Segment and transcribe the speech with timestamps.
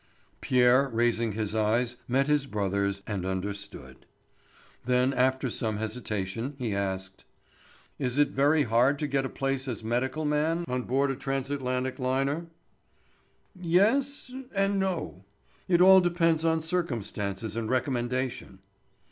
[0.41, 4.07] Pierre raising his eyes met his brother's and understood.
[4.83, 7.23] Then, after some hesitation, he asked:
[7.99, 11.99] "Is it very hard to get a place as medical man on board a Transatlantic
[11.99, 12.47] liner?"
[13.53, 15.23] "Yes—and no.
[15.67, 18.57] It all depends on circumstances and recommendation."